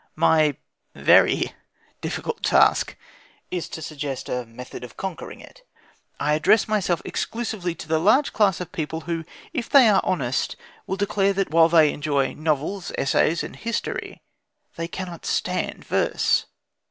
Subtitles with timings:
[0.15, 0.57] My
[0.95, 1.53] very
[2.01, 2.97] difficult task
[3.51, 5.61] is to suggest a method of conquering it.
[6.19, 10.55] I address myself exclusively to the large class of people who, if they are honest,
[10.87, 14.23] will declare that, while they enjoy novels, essays, and history,
[14.75, 16.47] they cannot "stand" verse.